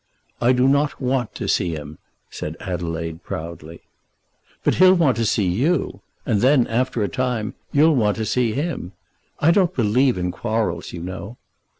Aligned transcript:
"I 0.41 0.51
do 0.51 0.67
not 0.67 0.99
want 0.99 1.35
to 1.35 1.47
see 1.47 1.75
him," 1.75 1.99
said 2.31 2.57
Adelaide 2.59 3.21
proudly. 3.21 3.81
"But 4.63 4.73
he'll 4.81 4.95
want 4.95 5.15
to 5.17 5.25
see 5.27 5.45
you, 5.45 6.01
and 6.25 6.41
then, 6.41 6.65
after 6.65 7.03
a 7.03 7.07
time, 7.07 7.53
you'll 7.71 7.95
want 7.95 8.17
to 8.17 8.25
see 8.25 8.53
him. 8.53 8.93
I 9.39 9.51
don't 9.51 9.75
believe 9.75 10.17
in 10.17 10.31
quarrels, 10.31 10.91
you 10.91 11.01
know." 11.03 11.37